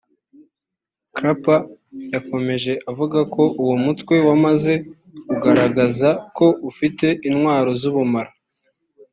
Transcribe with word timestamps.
Clapper 1.15 1.61
yakomeje 2.13 2.73
avuga 2.91 3.19
ko 3.33 3.43
uwo 3.61 3.75
mutwe 3.85 4.15
wamaze 4.27 4.73
kugaragaza 5.27 6.09
ko 6.37 6.45
ufite 6.69 7.07
intwaro 7.27 7.69
z’ubumara 7.79 8.31